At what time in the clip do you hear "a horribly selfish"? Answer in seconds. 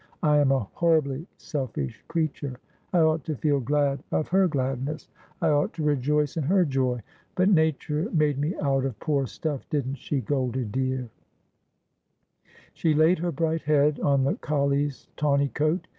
0.51-2.03